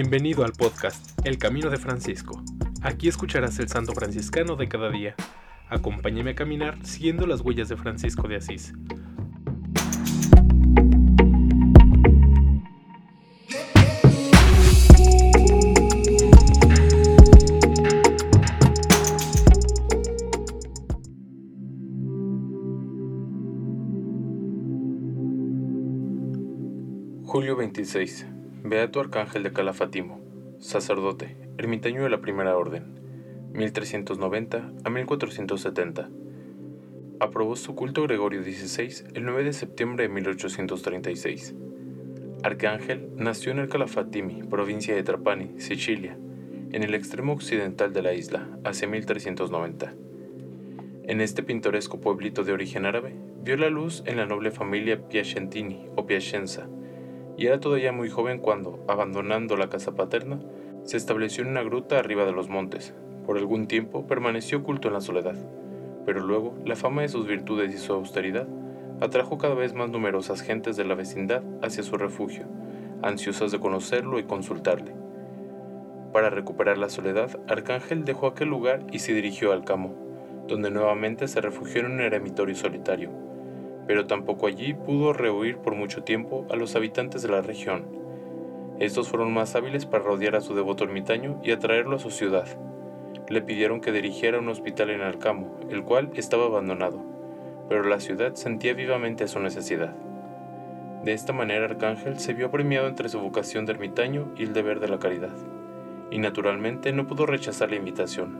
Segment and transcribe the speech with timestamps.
[0.00, 2.40] Bienvenido al podcast El Camino de Francisco.
[2.82, 5.16] Aquí escucharás el santo franciscano de cada día.
[5.68, 8.74] Acompáñame a caminar siguiendo las huellas de Francisco de Asís.
[27.24, 28.37] Julio 26.
[28.64, 30.20] Beato Arcángel de Calafatimo,
[30.58, 32.98] sacerdote, ermitaño de la Primera Orden,
[33.52, 36.10] 1390 a 1470.
[37.20, 41.54] Aprobó su culto Gregorio XVI el 9 de septiembre de 1836.
[42.42, 46.18] Arcángel nació en el Calafatimi, provincia de Trapani, Sicilia,
[46.72, 49.94] en el extremo occidental de la isla, hacia 1390.
[51.04, 55.86] En este pintoresco pueblito de origen árabe, vio la luz en la noble familia Piacentini
[55.94, 56.68] o Piacenza,
[57.38, 60.40] y era todavía muy joven cuando, abandonando la casa paterna,
[60.82, 62.94] se estableció en una gruta arriba de los montes.
[63.24, 65.36] Por algún tiempo permaneció oculto en la soledad,
[66.04, 68.48] pero luego la fama de sus virtudes y su austeridad
[69.00, 72.46] atrajo cada vez más numerosas gentes de la vecindad hacia su refugio,
[73.02, 74.92] ansiosas de conocerlo y consultarle.
[76.12, 79.94] Para recuperar la soledad, Arcángel dejó aquel lugar y se dirigió al Camo,
[80.48, 83.10] donde nuevamente se refugió en un eremitorio solitario,
[83.88, 87.86] pero tampoco allí pudo rehuir por mucho tiempo a los habitantes de la región.
[88.78, 92.46] Estos fueron más hábiles para rodear a su devoto ermitaño y atraerlo a su ciudad.
[93.30, 97.02] Le pidieron que dirigiera un hospital en Alcamo, el cual estaba abandonado,
[97.70, 99.96] pero la ciudad sentía vivamente su necesidad.
[101.02, 104.80] De esta manera Arcángel se vio premiado entre su vocación de ermitaño y el deber
[104.80, 105.34] de la caridad,
[106.10, 108.36] y naturalmente no pudo rechazar la invitación.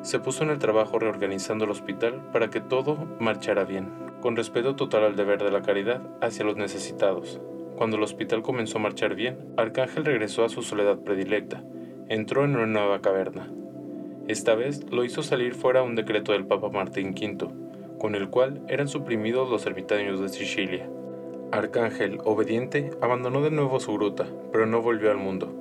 [0.00, 4.76] Se puso en el trabajo reorganizando el hospital para que todo marchara bien, con respeto
[4.76, 7.40] total al deber de la caridad hacia los necesitados.
[7.76, 11.62] Cuando el hospital comenzó a marchar bien, Arcángel regresó a su soledad predilecta,
[12.08, 13.50] entró en una nueva caverna.
[14.28, 17.48] Esta vez lo hizo salir fuera un decreto del Papa Martín V,
[17.98, 20.88] con el cual eran suprimidos los ermitaños de Sicilia.
[21.52, 25.52] Arcángel, obediente, abandonó de nuevo su gruta, pero no volvió al mundo.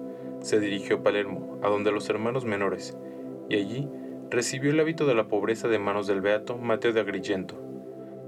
[0.41, 2.97] Se dirigió a Palermo, a donde los hermanos menores,
[3.50, 3.88] y allí
[4.30, 7.56] recibió el hábito de la pobreza de manos del beato Mateo de Agrigento,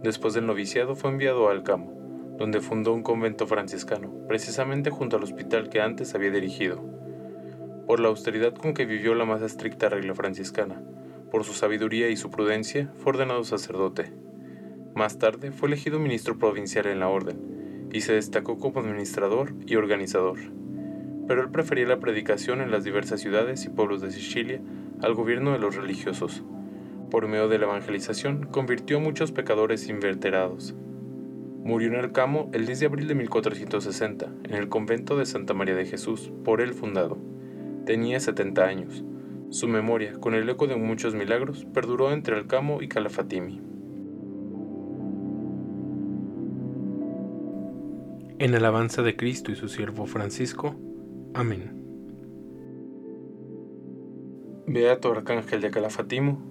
[0.03, 5.23] Después del noviciado fue enviado a Alcamo, donde fundó un convento franciscano, precisamente junto al
[5.23, 6.83] hospital que antes había dirigido.
[7.85, 10.81] Por la austeridad con que vivió la más estricta regla franciscana,
[11.29, 14.11] por su sabiduría y su prudencia, fue ordenado sacerdote.
[14.95, 19.75] Más tarde fue elegido ministro provincial en la orden, y se destacó como administrador y
[19.75, 20.39] organizador.
[21.27, 24.61] Pero él prefería la predicación en las diversas ciudades y pueblos de Sicilia
[25.01, 26.43] al gobierno de los religiosos,
[27.11, 30.73] por medio de la evangelización, convirtió a muchos pecadores inverterados.
[31.63, 35.53] Murió en el Camo el 10 de abril de 1460, en el convento de Santa
[35.53, 37.19] María de Jesús, por él fundado.
[37.85, 39.03] Tenía 70 años.
[39.49, 43.61] Su memoria, con el eco de muchos milagros, perduró entre Alcamo y Calafatimi.
[48.39, 50.75] En alabanza de Cristo y su siervo Francisco.
[51.35, 51.81] Amén.
[54.65, 56.50] Beato Arcángel de Calafatimo,